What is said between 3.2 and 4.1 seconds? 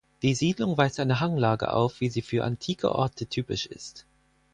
typisch ist.